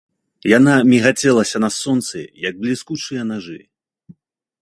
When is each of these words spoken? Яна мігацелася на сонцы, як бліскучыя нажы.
Яна 0.51 0.73
мігацелася 0.91 1.57
на 1.65 1.69
сонцы, 1.79 2.19
як 2.47 2.53
бліскучыя 2.63 3.21
нажы. 3.35 3.59